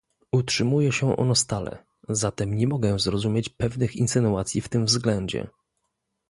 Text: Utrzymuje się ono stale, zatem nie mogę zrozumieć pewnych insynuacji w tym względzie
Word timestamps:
Utrzymuje 0.31 0.91
się 0.91 1.17
ono 1.17 1.35
stale, 1.35 1.85
zatem 2.09 2.55
nie 2.55 2.67
mogę 2.67 2.99
zrozumieć 2.99 3.49
pewnych 3.49 3.95
insynuacji 3.95 4.61
w 4.61 4.69
tym 4.69 4.85
względzie 4.85 5.47